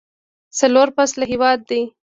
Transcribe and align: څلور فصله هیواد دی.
څلور 0.59 0.87
فصله 0.95 1.25
هیواد 1.31 1.59
دی. 1.69 1.81